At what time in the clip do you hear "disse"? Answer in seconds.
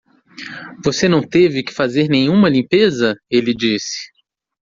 3.53-4.09